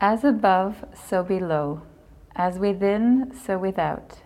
[0.00, 1.82] As above, so below.
[2.36, 4.20] As within, so without.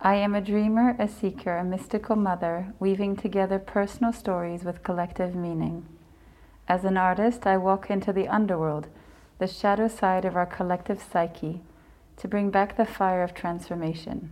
[0.00, 5.34] I am a dreamer, a seeker, a mystical mother, weaving together personal stories with collective
[5.34, 5.86] meaning.
[6.68, 8.86] As an artist, I walk into the underworld,
[9.40, 11.60] the shadow side of our collective psyche,
[12.18, 14.30] to bring back the fire of transformation.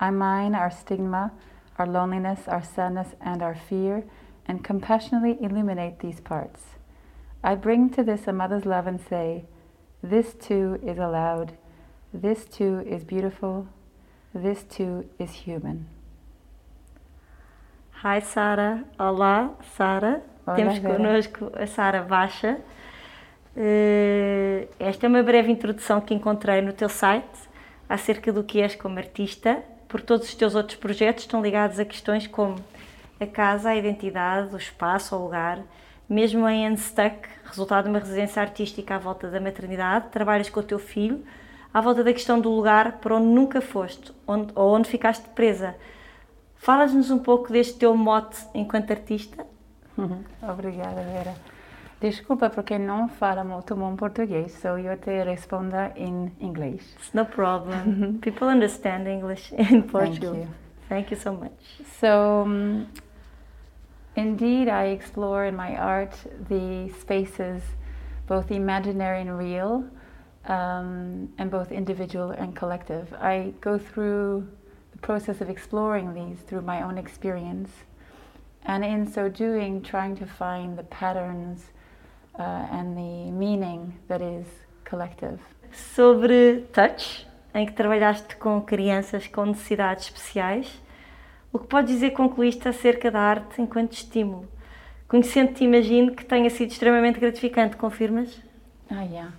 [0.00, 1.32] I mine our stigma,
[1.78, 4.04] our loneliness, our sadness, and our fear,
[4.46, 6.75] and compassionately illuminate these parts.
[7.44, 9.44] I bring to this a mother's love and say,
[10.02, 11.52] This too is allowed,
[12.12, 13.66] this too is beautiful,
[14.34, 15.86] this too is human.
[18.02, 20.22] Hi Sara, olá Sara,
[20.54, 20.96] temos Vera.
[20.96, 22.58] connosco a Sara Baixa.
[23.56, 27.48] Eh, esta é uma breve introdução que encontrei no teu site
[27.88, 31.84] acerca do que és como artista, porque todos os teus outros projetos estão ligados a
[31.84, 32.56] questões como
[33.18, 35.62] a casa, a identidade, o espaço, o lugar.
[36.08, 40.62] Mesmo em Unstuck, resultado de uma residência artística à volta da maternidade, trabalhas com o
[40.62, 41.24] teu filho
[41.76, 45.74] à volta da questão do lugar para onde nunca foste onde, ou onde ficaste presa.
[46.56, 49.46] Falas-nos um pouco deste teu mote enquanto artista?
[50.42, 51.34] Obrigada, Vera.
[52.00, 56.94] Desculpa porque não falo muito bom português, so eu te respondo em inglês.
[56.96, 58.18] It's no problem.
[58.20, 60.34] People understand English in Portugal.
[60.34, 60.48] you.
[60.88, 61.52] Thank you so much.
[62.00, 62.86] So, um,
[64.16, 66.14] indeed, I explore in my art
[66.48, 67.62] the spaces,
[68.26, 69.84] both imaginary and real,
[70.46, 73.12] um, and both individual and collective.
[73.14, 74.46] I go through
[74.92, 77.70] the process of exploring these through my own experience,
[78.64, 81.66] and in so doing, trying to find the patterns
[82.38, 84.46] uh, and the meaning that is
[84.84, 85.38] collective.
[85.72, 90.80] Sobre Touch, em que trabalhaste com crianças com necessidades especiais,
[91.56, 94.46] o que podes dizer que concluíste acerca da arte enquanto estímulo?
[95.08, 98.42] Conhecendo-te, imagino que tenha sido extremamente gratificante, confirmas?
[98.90, 99.32] Ah, yeah.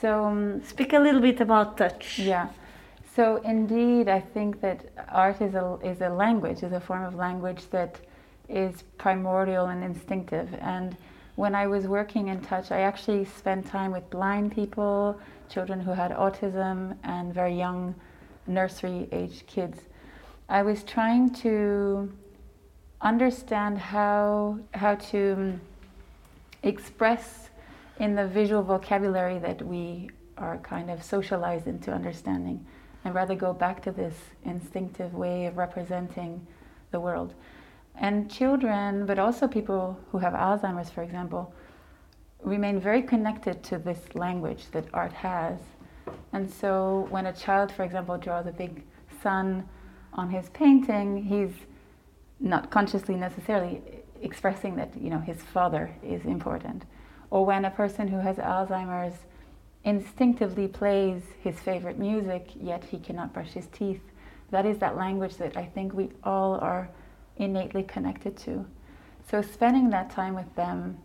[0.00, 2.18] So, um, Speak a little bit about Touch.
[2.18, 2.48] Yeah.
[3.14, 7.14] So indeed, I think that art is a is a language, is a form of
[7.14, 7.98] language that
[8.50, 10.50] is primordial and instinctive.
[10.60, 10.94] And
[11.36, 15.18] when I was working in touch, I actually spent time with blind people,
[15.48, 17.94] children who had autism, and very young
[18.46, 19.78] nursery age kids.
[20.48, 22.12] I was trying to
[23.00, 25.60] understand how how to um,
[26.62, 27.50] express
[27.98, 30.08] in the visual vocabulary that we
[30.38, 32.64] are kind of socialized into understanding
[33.04, 34.14] and rather go back to this
[34.44, 36.46] instinctive way of representing
[36.92, 37.34] the world.
[37.96, 41.52] And children, but also people who have Alzheimer's, for example,
[42.42, 45.58] remain very connected to this language that art has.
[46.32, 48.84] And so when a child, for example, draws a big
[49.22, 49.68] sun
[50.16, 51.52] on his painting, he's
[52.40, 53.80] not consciously necessarily
[54.22, 56.84] expressing that you know his father is important.
[57.30, 59.14] Or when a person who has alzheimer's
[59.84, 64.00] instinctively plays his favorite music yet he cannot brush his teeth.
[64.50, 66.88] That is that language that i think we all are
[67.36, 68.64] innately connected to.
[69.30, 70.98] So spending that time with them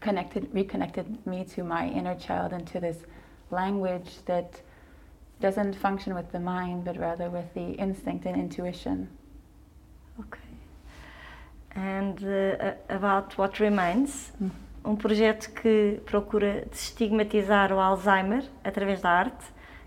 [0.00, 2.98] connected reconnected me to my inner child and to this
[3.50, 4.60] language that
[5.40, 9.08] doesn't function with the mind but rather with the instinct and intuition
[10.18, 10.38] Ok.
[11.74, 14.50] And uh, about what remains, Hum.
[14.82, 19.44] um projeto que procura desestigmatizar o Alzheimer através da arte,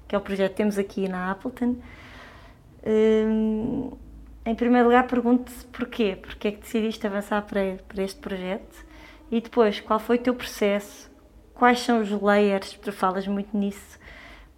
[0.07, 1.77] que é o projeto que temos aqui na Appleton.
[2.85, 3.91] Hum,
[4.45, 8.85] em primeiro lugar, pergunto-te porquê, porque é que decidiste avançar para, para este projeto
[9.31, 11.09] e depois, qual foi o teu processo,
[11.53, 13.97] quais são os layers, tu falas muito nisso,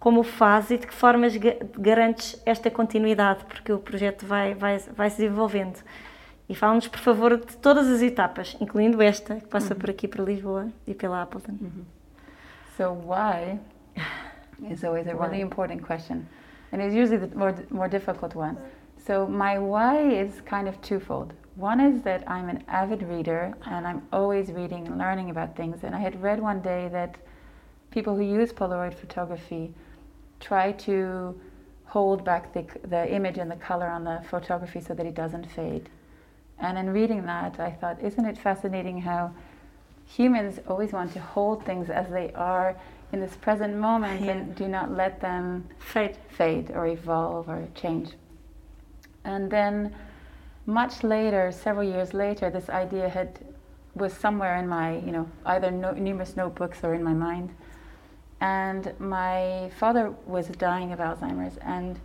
[0.02, 4.52] como o fazes e de que formas ga- garantes esta continuidade, porque o projeto vai,
[4.52, 5.78] vai, vai se desenvolvendo.
[6.48, 10.24] E fala-nos, por favor, de todas as etapas, incluindo esta, que passa por aqui para
[10.24, 11.56] Lisboa e pela Appleton.
[12.76, 13.60] So why
[14.68, 16.26] is always a really important question,
[16.72, 18.56] and it's usually the more more difficult one.
[19.06, 21.32] So my why is kind of twofold.
[21.54, 25.84] One is that I'm an avid reader and I'm always reading and learning about things.
[25.84, 27.18] And I had read one day that
[27.92, 29.74] people who use Polaroid photography
[30.42, 31.38] try to
[31.86, 35.50] hold back the, the image and the color on the photography so that it doesn't
[35.50, 35.88] fade.
[36.58, 39.32] And in reading that, I thought, isn't it fascinating how
[40.06, 42.76] humans always want to hold things as they are
[43.12, 44.32] in this present moment Yeah.
[44.32, 46.16] and do not let them Fade.
[46.28, 48.12] fade or evolve or change.
[49.24, 49.94] And then
[50.66, 53.38] much later, several years later, this idea had
[53.94, 57.54] was somewhere in my, you know, either no, numerous notebooks or in my mind.
[58.42, 62.00] And my father was dying of Alzheimer's, and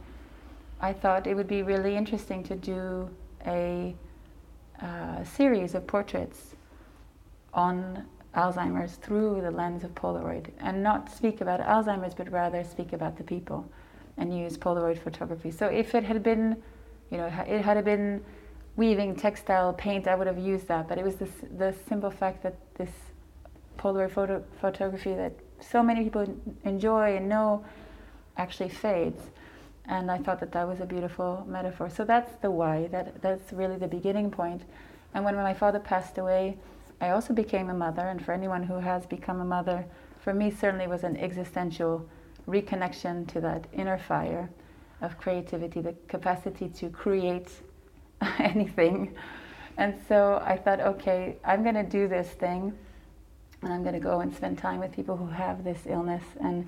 [0.80, 3.10] I thought it would be really interesting to do
[3.48, 3.95] a
[4.80, 6.56] uh, series of portraits
[7.56, 8.06] on
[8.36, 13.18] Alzheimer's through the lens of Polaroid, and not speak about Alzheimer's, but rather speak about
[13.18, 13.68] the people,
[14.18, 15.50] and use Polaroid photography.
[15.50, 16.62] So if it had been,
[17.10, 18.24] you know, it had been
[18.75, 20.88] weaving textile paint, I would have used that.
[20.88, 22.92] But it was the simple fact that this
[23.80, 26.27] Polaroid photo, photography that so many people
[26.63, 27.65] enjoy and know
[28.38, 29.21] actually fades.
[29.86, 31.89] And I thought that that was a beautiful metaphor.
[31.89, 32.88] So that's the why.
[32.88, 34.63] That that's really the beginning point.
[35.13, 36.57] And when my father passed away,
[37.00, 38.07] I also became a mother.
[38.07, 39.86] And for anyone who has become a mother,
[40.19, 42.07] for me certainly was an existential
[42.48, 44.50] reconnection to that inner fire
[45.01, 47.50] of creativity, the capacity to create
[48.39, 49.15] anything.
[49.77, 52.74] And so I thought, okay, I'm going to do this thing,
[53.62, 56.68] and I'm going to go and spend time with people who have this illness and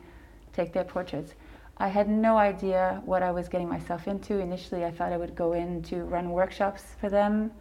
[0.53, 1.33] take their portraits.
[1.77, 4.39] I had no idea what I was getting myself into.
[4.39, 7.51] Initially, I thought I would go in to run workshops for them,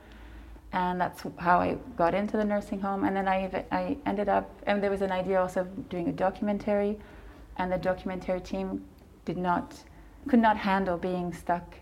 [0.72, 3.04] and that's how I got into the nursing home.
[3.04, 6.12] And then I, I ended up, and there was an idea also of doing a
[6.12, 6.98] documentary,
[7.58, 8.84] and the documentary team
[9.24, 9.74] did not,
[10.26, 11.74] could not handle being stuck.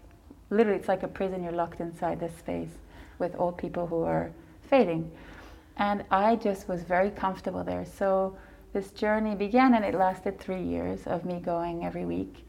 [0.51, 1.43] Literally, it's like a prison.
[1.43, 2.71] You're locked inside this space
[3.19, 4.31] with old people who are
[4.69, 5.11] fading,
[5.77, 7.85] and I just was very comfortable there.
[7.85, 8.37] So
[8.73, 12.47] this journey began, and it lasted three years of me going every week.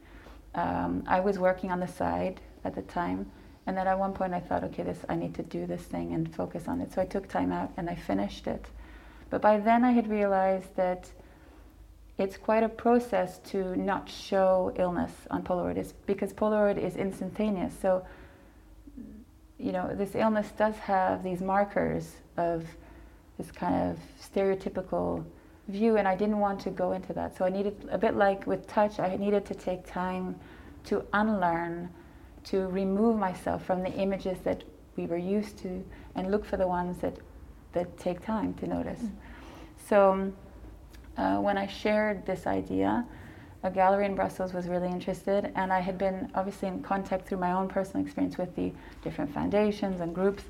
[0.54, 3.30] Um, I was working on the side at the time,
[3.66, 6.14] and then at one point I thought, okay, this I need to do this thing
[6.14, 6.92] and focus on it.
[6.92, 8.66] So I took time out and I finished it.
[9.30, 11.10] But by then I had realized that
[12.16, 17.72] it's quite a process to not show illness on Polaroid, it's because Polaroid is instantaneous.
[17.80, 18.04] So,
[19.58, 22.64] you know, this illness does have these markers of
[23.38, 25.24] this kind of stereotypical
[25.68, 27.36] view, and I didn't want to go into that.
[27.36, 30.36] So I needed, a bit like with touch, I needed to take time
[30.84, 31.88] to unlearn,
[32.44, 34.64] to remove myself from the images that
[34.96, 37.16] we were used to, and look for the ones that
[37.72, 39.00] that take time to notice.
[39.88, 40.32] So
[41.16, 43.04] uh, when I shared this idea,
[43.62, 47.38] a gallery in Brussels was really interested, and I had been obviously in contact through
[47.38, 50.44] my own personal experience with the different foundations and groups.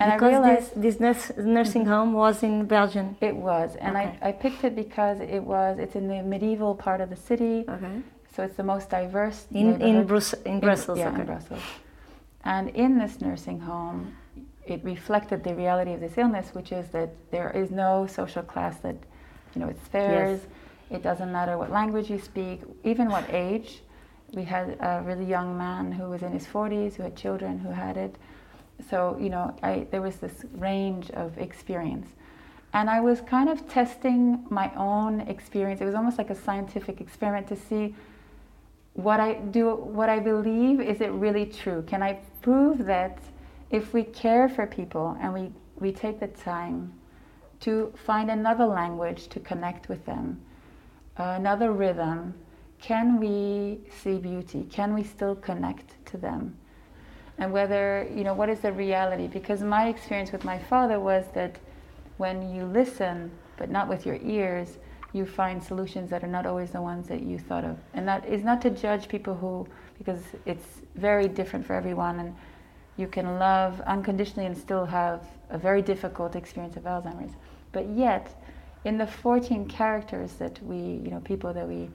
[0.00, 1.90] And because I realized this, this nursing mm-hmm.
[1.90, 3.16] home was in Belgium.
[3.20, 4.18] it was, and Okay.
[4.22, 7.64] I, I picked it because it was it's in the medieval part of the city,
[7.68, 8.00] Okay.
[8.34, 10.06] so it's the most diverse In in.
[10.06, 10.98] Brus- in In- Brussels.
[10.98, 11.20] yeah, okay.
[11.20, 11.62] in Brussels.
[12.44, 14.14] And in this nursing home,
[14.66, 18.78] it reflected the reality of this illness, which is that there is no social class
[18.80, 18.96] that,
[19.54, 20.40] you know, it's theirs.
[20.90, 23.82] It doesn't matter what language you speak, even what age.
[24.34, 27.70] We had a really young man who was in his 40s who had children who
[27.70, 28.14] had it.
[28.90, 32.06] So, you know, I, there was this range of experience.
[32.72, 35.80] And I was kind of testing my own experience.
[35.80, 37.94] It was almost like a scientific experiment to see
[38.92, 41.82] what I do, what I believe, is it really true?
[41.86, 43.18] Can I prove that
[43.70, 46.92] if we care for people and we, we take the time
[47.60, 50.40] to find another language to connect with them,
[51.16, 52.34] uh, another rhythm,
[52.80, 54.66] can we see beauty?
[54.70, 56.56] Can we still connect to them?
[57.38, 59.28] And whether, you know, what is the reality?
[59.28, 61.58] Because my experience with my father was that
[62.16, 64.78] when you listen, but not with your ears,
[65.12, 67.78] you find solutions that are not always the ones that you thought of.
[67.94, 69.66] And that is not to judge people who,
[69.96, 72.34] because it's very different for everyone, and
[72.96, 77.32] you can love unconditionally and still have a very difficult experience of Alzheimer's.
[77.72, 78.42] But yet,
[78.84, 81.88] in the 14 characters that we, you know, people that we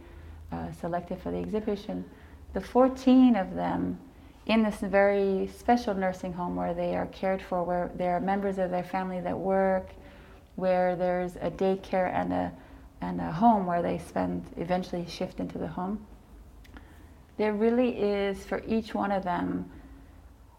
[0.51, 2.05] uh, selected for the exhibition,
[2.53, 3.99] the 14 of them
[4.45, 8.57] in this very special nursing home where they are cared for, where there are members
[8.57, 9.89] of their family that work,
[10.55, 12.51] where there's a daycare and a
[13.01, 16.05] and a home where they spend eventually shift into the home.
[17.37, 19.69] There really is for each one of them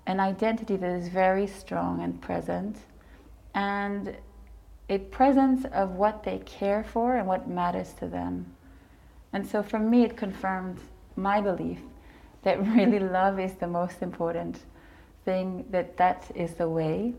[0.06, 2.76] an identity that is very strong and present,
[3.54, 4.14] and
[4.90, 8.54] a presence of what they care for and what matters to them.
[9.32, 10.78] And so for me, it confirmed
[11.16, 11.80] my belief
[12.44, 14.60] that really love is the most important
[15.24, 17.14] thing, that that is the way.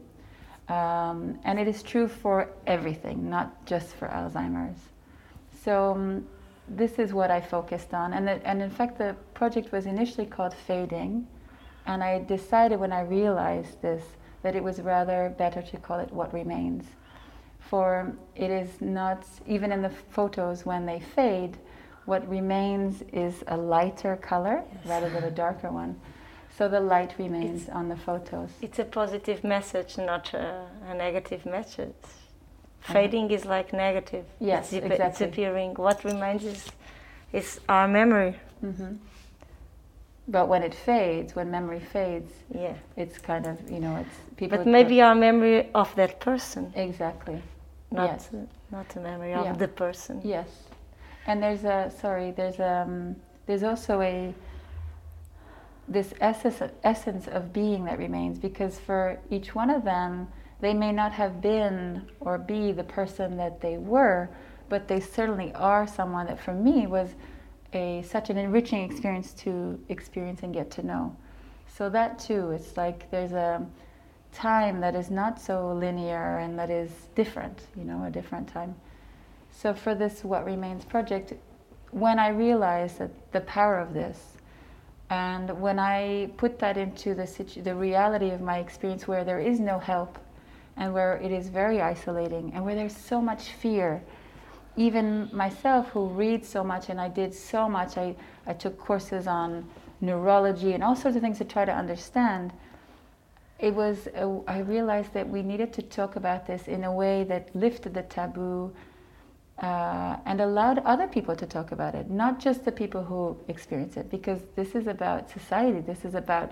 [0.68, 4.80] Um, and it is true for everything, not just for Alzheimer's.
[5.64, 6.28] So um,
[6.68, 8.14] this is what I focused on.
[8.14, 11.28] And, the, and in fact, the project was initially called Fading.
[11.86, 14.04] And I decided when I realized this
[14.42, 16.86] that it was rather better to call it What Remains
[17.60, 21.58] For it is not, even in the photos when they fade,
[22.06, 24.86] what remains is a lighter color yes.
[24.86, 26.00] rather than a darker one.
[26.58, 28.50] So the light remains it's, on the photos.
[28.62, 31.94] It's a positive message, not a, a negative message.
[32.04, 32.94] Uh-huh.
[32.94, 33.36] Fading uh-huh.
[33.36, 34.26] is like negative.
[34.40, 35.10] Yes, it's exactly.
[35.10, 35.74] disappearing.
[35.74, 36.70] What remains is,
[37.34, 38.36] is our memory.
[38.64, 38.94] Mm-hmm.
[40.28, 44.58] But when it fades, when memory fades, yeah, it's kind of you know it's people.
[44.58, 46.74] But maybe our memory of that person.
[46.76, 47.42] Exactly.
[47.92, 48.30] Not yes.
[48.72, 49.52] not a memory yeah.
[49.52, 50.22] of the person.
[50.24, 50.48] Yes.
[51.28, 53.16] And there's a sorry, there's um
[53.46, 54.34] there's also a
[55.88, 60.28] this essence essence of being that remains because for each one of them
[60.62, 64.30] they may not have been or be the person that they were,
[64.70, 67.10] but they certainly are someone that for me was
[67.74, 71.16] a such an enriching experience to experience and get to know.
[71.68, 73.66] So that too, it's like there's a
[74.32, 78.76] time that is not so linear and that is different, you know, a different time.
[79.58, 81.34] So for this What Remains project,
[81.92, 84.38] when I realized that the power of this,
[85.10, 89.40] and when I put that into the situ- the reality of my experience, where there
[89.40, 90.20] is no help,
[90.76, 94.04] and where it is very isolating, and where there's so much fear,
[94.76, 98.14] even myself who reads so much and I did so much, I,
[98.46, 99.70] I took courses on
[100.02, 102.52] neurology and all sorts of things to try to understand.
[103.58, 107.24] It was, a, I realized that we needed to talk about this in a way
[107.24, 108.74] that lifted the taboo
[109.62, 113.98] uh, and allowed other people to talk about it, not just the people who experience
[113.98, 116.52] it, because this is about society, this is about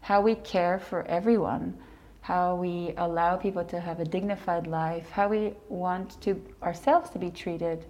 [0.00, 1.76] how we care for everyone
[2.22, 7.18] how we allow people to have a dignified life, how we want to ourselves to
[7.18, 7.84] be treated,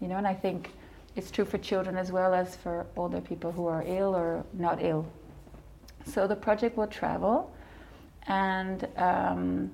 [0.00, 0.70] you know, and I think
[1.16, 4.82] it's true for children as well as for older people who are ill or not
[4.82, 5.06] ill.
[6.04, 7.50] So the project will travel,
[8.26, 9.70] and um,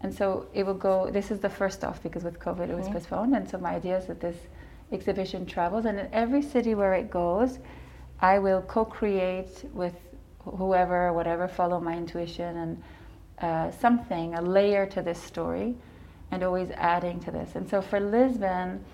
[0.00, 1.10] and so it will go.
[1.10, 2.94] This is the first off because with COVID it was mm-hmm.
[2.94, 4.36] postponed, and so my idea is that this
[4.92, 7.58] exhibition travels, and in every city where it goes,
[8.20, 9.94] I will co-create with
[10.38, 12.82] whoever, whatever, follow my intuition and
[13.40, 15.76] uh, something, a layer to this story,
[16.30, 17.54] and always adding to this.
[17.54, 18.84] And so for Lisbon,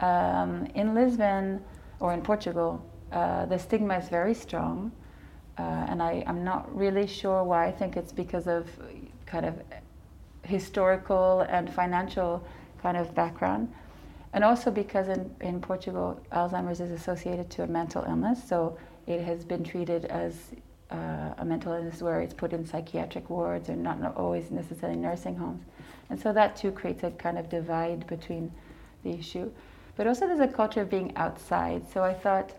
[0.00, 1.62] um, in Lisbon
[2.00, 4.92] or in Portugal, uh, the stigma is very strong.
[5.58, 7.66] Uh, and I, I'm not really sure why.
[7.66, 8.66] I think it's because of
[9.26, 9.54] kind of
[10.44, 12.44] historical and financial
[12.82, 13.72] kind of background.
[14.32, 18.42] And also because in, in Portugal, Alzheimer's is associated to a mental illness.
[18.42, 20.34] So it has been treated as
[20.90, 25.36] uh, a mental illness where it's put in psychiatric wards or not always necessarily nursing
[25.36, 25.62] homes.
[26.10, 28.52] And so that too creates a kind of divide between
[29.04, 29.50] the issue.
[29.96, 31.90] But also there's a culture of being outside.
[31.92, 32.52] So I thought,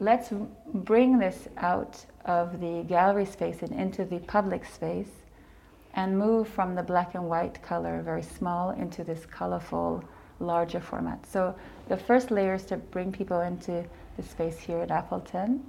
[0.00, 0.30] let's
[0.72, 5.08] bring this out of the gallery space and into the public space
[5.94, 10.02] and move from the black and white color, very small, into this colorful,
[10.40, 11.24] larger format.
[11.26, 11.54] So
[11.88, 13.84] the first layer is to bring people into
[14.16, 15.64] the space here at Appleton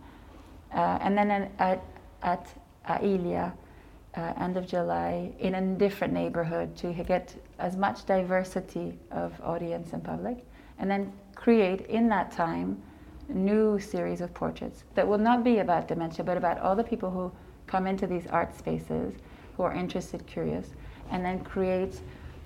[0.74, 1.84] uh, and then at,
[2.24, 2.54] at
[2.88, 9.94] uh, end of July, in a different neighborhood to get as much diversity of audience
[9.94, 10.46] and public,
[10.80, 12.82] and then create in that time
[13.30, 17.10] new series of portraits that will not be about dementia, but about all the people
[17.10, 17.32] who
[17.68, 19.14] come into these art spaces
[19.56, 20.68] who are interested, curious,
[21.12, 22.00] and then create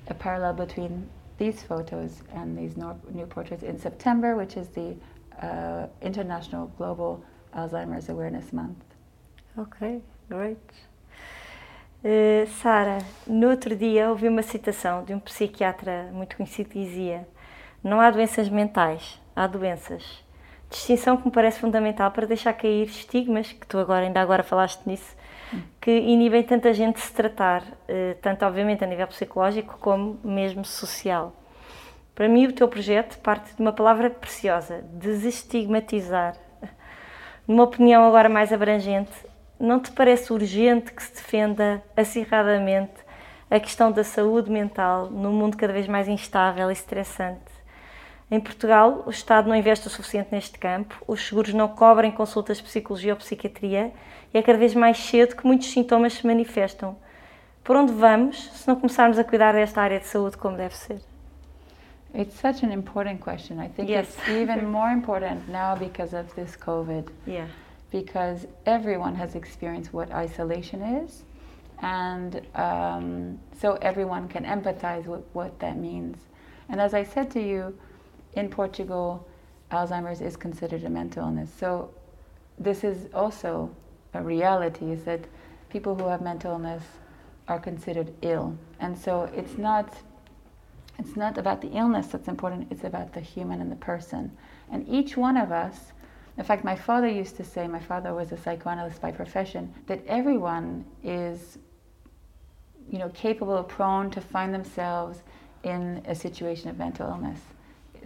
[0.08, 4.96] a parallel between these photos and these new portraits in September, which is the
[5.42, 7.24] uh, International Global
[7.56, 8.84] Alzheimer's Awareness Month.
[9.58, 10.58] Ok, great.
[12.04, 17.28] Uh, Sara, no outro dia ouvi uma citação de um psiquiatra muito conhecido que dizia:
[17.84, 20.24] Não há doenças mentais, há doenças.
[20.70, 24.86] Distinção que me parece fundamental para deixar cair estigmas, que tu agora ainda agora falaste
[24.86, 25.16] nisso,
[25.82, 30.64] que inibem tanta gente de se tratar, uh, tanto obviamente a nível psicológico como mesmo
[30.64, 31.34] social.
[32.14, 36.36] Para mim, o teu projeto parte de uma palavra preciosa: desestigmatizar
[37.50, 39.12] numa opinião agora mais abrangente,
[39.60, 42.94] não te parece urgente que se defenda acirradamente
[43.50, 47.49] a questão da saúde mental num mundo cada vez mais instável e estressante?
[48.32, 52.58] Em Portugal, o Estado não investe o suficiente neste campo, os seguros não cobrem consultas
[52.58, 53.92] de psicologia ou psiquiatria
[54.32, 56.96] e é cada vez mais cedo que muitos sintomas se manifestam.
[57.64, 61.02] Por onde vamos se não começarmos a cuidar desta área de saúde como deve ser?
[62.14, 63.60] It's such an important question.
[63.60, 64.08] I think yes.
[64.08, 67.06] it's even more important now because of this COVID.
[67.28, 67.48] Yeah.
[67.92, 71.24] Because everyone has experienced what isolation is,
[71.82, 76.18] and um, so everyone can empathize with what that means.
[76.68, 77.76] And as I said to you,
[78.34, 79.28] in Portugal,
[79.72, 81.50] Alzheimer's is considered a mental illness.
[81.58, 81.92] So
[82.58, 83.70] this is also
[84.14, 85.22] a reality: is that
[85.70, 86.84] people who have mental illness
[87.48, 89.94] are considered ill, and so it's not
[91.00, 94.30] it's not about the illness that's important, it's about the human and the person.
[94.70, 95.94] And each one of us,
[96.38, 100.06] in fact, my father used to say, my father was a psychoanalyst by profession, that
[100.06, 101.58] everyone is
[102.92, 105.22] you know, capable, prone to find themselves
[105.64, 107.40] in a situation of mental illness,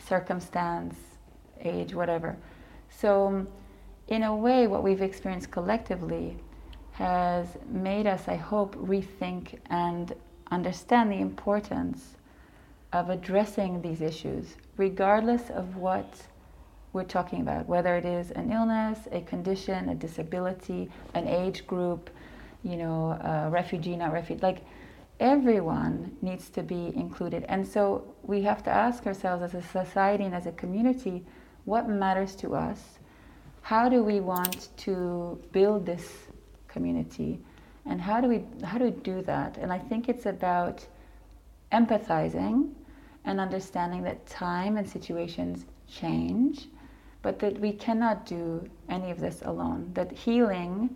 [0.07, 0.95] circumstance,
[1.61, 2.35] age, whatever.
[2.89, 3.47] So, um,
[4.07, 6.37] in a way, what we've experienced collectively
[6.91, 10.13] has made us, I hope, rethink and
[10.51, 12.15] understand the importance
[12.91, 16.21] of addressing these issues, regardless of what
[16.91, 22.11] we're talking about, whether it is an illness, a condition, a disability, an age group,
[22.63, 24.41] you know, a refugee, not refugee.
[24.41, 24.63] Like
[25.19, 27.45] everyone needs to be included.
[27.47, 31.23] And so we have to ask ourselves as a society and as a community
[31.65, 32.99] what matters to us?
[33.61, 36.27] How do we want to build this
[36.67, 37.39] community?
[37.85, 39.57] And how do we how do we do that?
[39.57, 40.85] And I think it's about
[41.71, 42.71] empathizing
[43.25, 46.67] and understanding that time and situations change,
[47.21, 49.91] but that we cannot do any of this alone.
[49.93, 50.95] That healing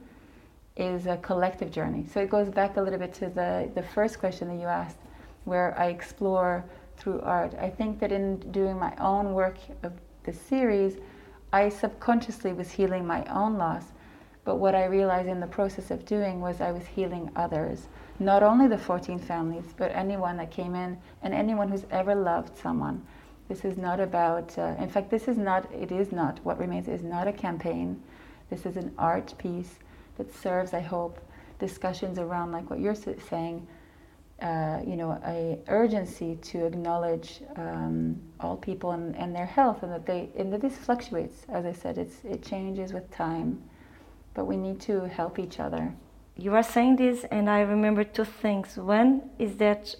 [0.77, 2.05] is a collective journey.
[2.11, 4.97] So it goes back a little bit to the, the first question that you asked,
[5.45, 6.63] where I explore
[6.97, 7.53] through art.
[7.59, 9.93] I think that in doing my own work of
[10.23, 10.97] the series,
[11.51, 13.85] I subconsciously was healing my own loss.
[14.43, 17.87] But what I realized in the process of doing was I was healing others.
[18.19, 22.57] Not only the 14 families, but anyone that came in and anyone who's ever loved
[22.57, 23.05] someone.
[23.47, 26.87] This is not about, uh, in fact, this is not, it is not, what remains
[26.87, 28.01] is not a campaign.
[28.49, 29.79] This is an art piece
[30.17, 31.19] that serves, I hope,
[31.59, 33.67] discussions around, like what you're saying,
[34.41, 39.91] uh, you know, a urgency to acknowledge um, all people and, and their health, and
[39.91, 41.45] that they and that this fluctuates.
[41.49, 43.63] As I said, it's it changes with time,
[44.35, 45.91] but we need to help each other.
[46.35, 48.77] You are saying this, and I remember two things.
[48.77, 49.95] One is that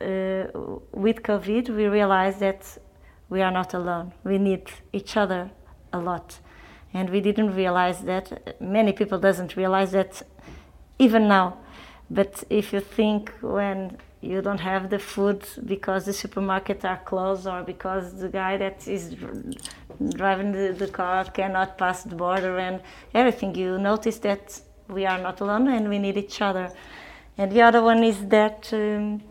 [0.00, 0.48] uh,
[0.90, 2.78] with COVID, we realize that
[3.28, 4.12] we are not alone.
[4.24, 5.52] We need each other
[5.92, 6.40] a lot
[6.94, 8.60] and we didn't realize that.
[8.60, 10.22] Many people doesn't realize that
[10.98, 11.58] even now.
[12.10, 17.46] But if you think when you don't have the food because the supermarkets are closed
[17.46, 19.16] or because the guy that is
[20.10, 22.80] driving the, the car cannot pass the border and
[23.14, 26.70] everything you notice that we are not alone and we need each other.
[27.38, 29.22] And the other one is that um,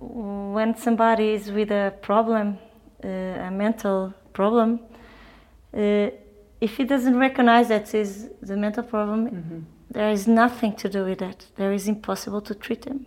[0.00, 2.58] when somebody is with a problem
[3.04, 4.80] uh, a mental problem
[5.74, 6.08] uh,
[6.60, 9.58] if he doesn't recognize that is the mental problem, mm-hmm.
[9.90, 11.46] there is nothing to do with that.
[11.56, 13.06] There is impossible to treat him.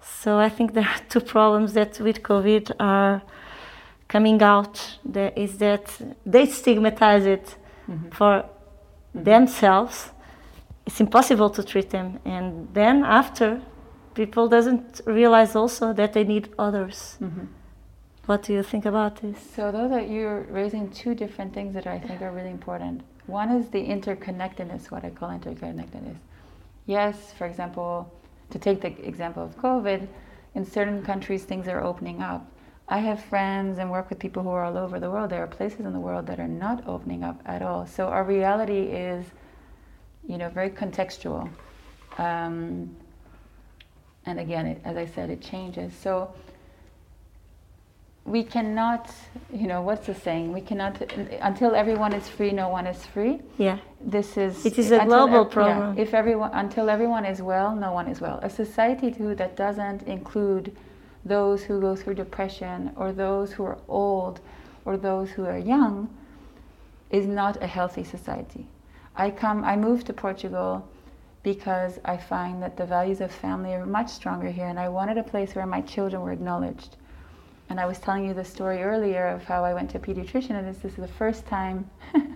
[0.00, 3.22] So I think there are two problems that with COVID are
[4.08, 4.98] coming out.
[5.04, 5.84] There is that
[6.24, 7.56] they stigmatize it
[7.88, 8.10] mm-hmm.
[8.10, 9.24] for mm-hmm.
[9.24, 10.10] themselves.
[10.86, 13.60] It's impossible to treat them, and then after,
[14.14, 17.18] people doesn't realize also that they need others.
[18.28, 19.38] What do you think about this?
[19.56, 23.00] So, those are you're raising two different things that I think are really important.
[23.24, 26.18] One is the interconnectedness, what I call interconnectedness.
[26.84, 28.12] Yes, for example,
[28.50, 30.06] to take the example of COVID,
[30.54, 32.46] in certain countries things are opening up.
[32.86, 35.30] I have friends and work with people who are all over the world.
[35.30, 37.86] There are places in the world that are not opening up at all.
[37.86, 39.24] So our reality is,
[40.26, 41.48] you know, very contextual.
[42.18, 42.94] Um,
[44.26, 45.94] and again, it, as I said, it changes.
[45.94, 46.34] So
[48.28, 49.10] we cannot,
[49.52, 50.52] you know, what's the saying?
[50.52, 51.00] We cannot
[51.40, 53.40] until everyone is free, no one is free.
[53.56, 53.78] Yeah.
[54.00, 55.96] This is it is a global problem.
[55.96, 58.38] Yeah, if everyone until everyone is well, no one is well.
[58.42, 60.76] A society too that doesn't include
[61.24, 64.40] those who go through depression or those who are old
[64.84, 66.08] or those who are young
[67.10, 68.66] is not a healthy society.
[69.16, 70.86] I come I moved to Portugal
[71.42, 75.16] because I find that the values of family are much stronger here and I wanted
[75.16, 76.96] a place where my children were acknowledged
[77.70, 80.50] and I was telling you the story earlier of how I went to a pediatrician,
[80.50, 81.88] and this is the first time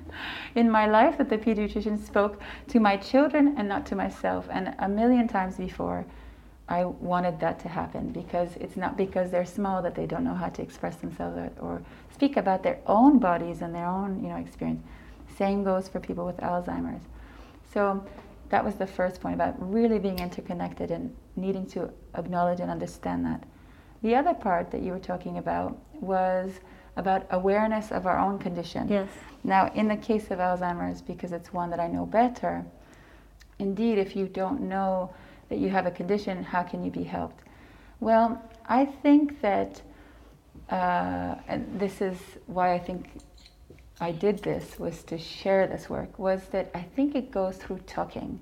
[0.54, 4.46] in my life that the pediatrician spoke to my children and not to myself.
[4.50, 6.04] And a million times before,
[6.68, 10.34] I wanted that to happen because it's not because they're small that they don't know
[10.34, 14.36] how to express themselves or, speak about their own bodies and their own, you know,
[14.36, 14.80] experience.
[15.36, 17.02] Same goes for people with Alzheimer's.
[17.72, 18.06] So
[18.50, 23.24] that was the first point about really being interconnected and needing to acknowledge and understand
[23.24, 23.42] that.
[24.02, 26.60] The other part that you were talking about was
[26.96, 28.88] about awareness of our own condition.
[28.88, 29.08] Yes.
[29.44, 32.64] Now, in the case of Alzheimer's, because it's one that I know better,
[33.58, 35.12] indeed, if you don't know
[35.48, 37.44] that you have a condition, how can you be helped?
[38.00, 39.80] Well, I think that,
[40.68, 43.08] uh, and this is why I think
[44.00, 47.78] I did this, was to share this work, was that I think it goes through
[47.86, 48.40] talking.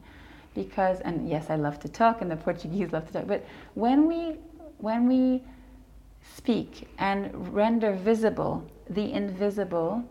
[0.54, 3.44] Because, and yes, I love to talk, and the Portuguese love to talk, but
[3.74, 4.36] when we
[4.82, 5.42] when we
[6.36, 10.04] speak and render visible the invisible,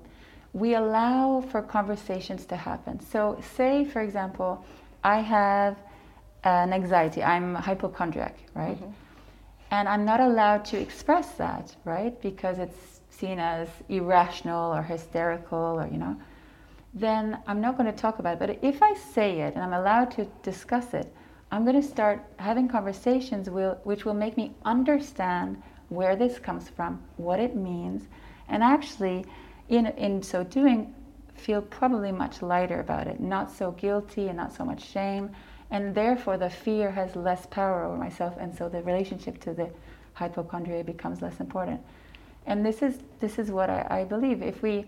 [0.54, 3.00] we allow for conversations to happen.
[3.00, 4.66] So, say, for example,
[5.04, 5.78] I have
[6.44, 8.78] an anxiety, I'm hypochondriac, right?
[8.78, 8.92] Mm-hmm.
[9.72, 12.20] And I'm not allowed to express that, right?
[12.22, 16.20] Because it's seen as irrational or hysterical or, you know,
[16.94, 18.40] then I'm not going to talk about it.
[18.40, 21.14] But if I say it and I'm allowed to discuss it,
[21.52, 26.70] I'm going to start having conversations will, which will make me understand where this comes
[26.70, 28.08] from, what it means,
[28.48, 29.26] and actually,
[29.70, 30.94] in, in so doing,
[31.34, 35.32] feel probably much lighter about it, not so guilty and not so much shame,
[35.72, 39.70] and therefore the fear has less power over myself, and so the relationship to the
[40.14, 41.80] hypochondria becomes less important.
[42.46, 44.42] And this is this is what I, I believe.
[44.42, 44.86] If we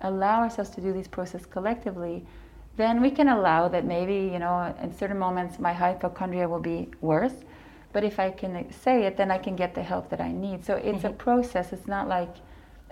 [0.00, 2.26] allow ourselves to do these processes collectively,
[2.78, 6.88] then we can allow that maybe you know in certain moments my hypochondria will be
[7.02, 7.34] worse,
[7.92, 10.64] but if I can say it, then I can get the help that I need.
[10.64, 11.08] So it's mm-hmm.
[11.08, 11.72] a process.
[11.72, 12.34] It's not like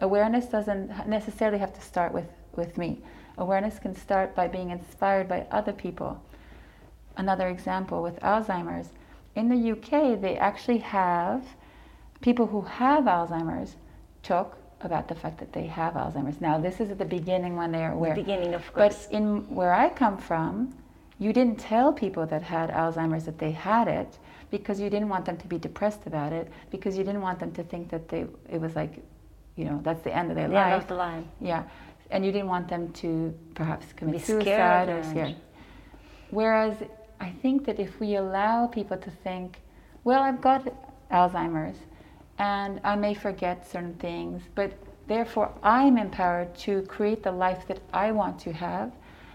[0.00, 2.98] awareness doesn't necessarily have to start with, with me.
[3.38, 6.20] Awareness can start by being inspired by other people.
[7.16, 8.88] Another example with Alzheimer's.
[9.34, 11.44] In the UK, they actually have
[12.20, 13.76] people who have Alzheimer's
[14.22, 16.40] talk about the fact that they have Alzheimer's.
[16.40, 18.14] Now, this is at the beginning when they are aware.
[18.14, 19.06] The beginning, of course.
[19.06, 20.74] But in where I come from,
[21.18, 24.18] you didn't tell people that had Alzheimer's that they had it
[24.50, 27.52] because you didn't want them to be depressed about it because you didn't want them
[27.52, 29.02] to think that they it was like
[29.56, 30.72] you know that's the end of their the life.
[30.72, 31.28] End of the line.
[31.40, 31.64] Yeah,
[32.10, 35.36] and you didn't want them to perhaps commit suicide or scared.
[36.30, 36.76] Whereas
[37.20, 39.60] I think that if we allow people to think,
[40.04, 40.72] well, I've got
[41.10, 41.78] Alzheimer's,
[42.38, 44.72] and I may forget certain things, but
[45.06, 48.92] therefore I'm empowered to create the life that I want to have,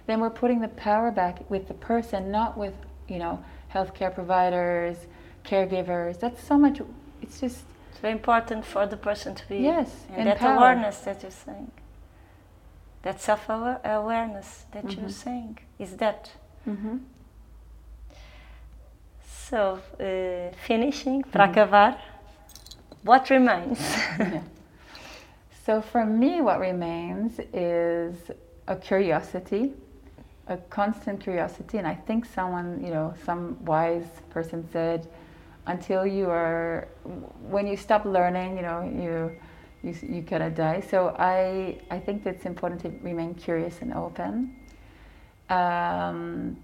[0.08, 2.74] then we're putting the power back with the person, not with
[3.08, 4.98] you know healthcare providers,
[5.44, 6.20] caregivers.
[6.20, 6.82] That's so much.
[7.22, 7.64] It's just
[8.02, 11.72] very important for the person to be yes, and that awareness that you're saying.
[13.04, 15.02] That self awareness that mm-hmm.
[15.02, 16.32] you're saying is that.
[16.68, 16.98] Mm-hmm.
[19.50, 21.60] So, uh, finishing, para mm-hmm.
[21.60, 21.98] acabar,
[23.04, 23.80] what remains?
[24.20, 24.42] yeah.
[25.66, 28.16] So, for me, what remains is
[28.68, 29.74] a curiosity,
[30.48, 31.78] a constant curiosity.
[31.78, 35.08] And I think someone, you know, some wise person said,
[35.68, 36.88] until you are
[37.50, 39.32] when you stop learning you know you
[39.84, 43.94] you, you kind of die so i i think it's important to remain curious and
[43.94, 44.56] open
[45.50, 46.56] um,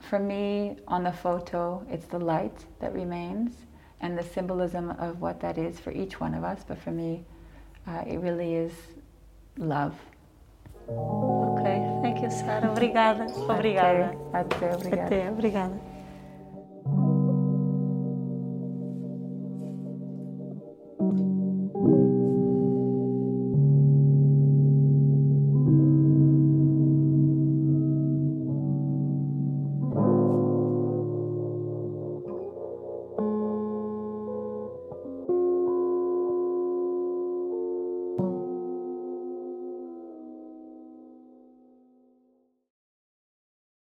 [0.00, 3.54] for me on the photo it's the light that remains
[4.02, 7.24] and the symbolism of what that is for each one of us but for me
[7.86, 8.72] uh, it really is
[9.58, 9.94] love.
[10.88, 11.64] Ok
[12.02, 12.68] thank you Sara.
[12.70, 13.26] Obrigada.
[13.48, 14.16] Obrigada.
[14.32, 15.06] até, até obrigada.
[15.06, 15.91] Até obrigada